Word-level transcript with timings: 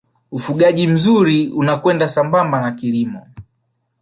ufugaji 0.31 0.87
mzuri 0.87 1.49
unakwenda 1.49 2.07
sambamba 2.09 2.61
na 2.61 2.71
kilimo 2.71 3.27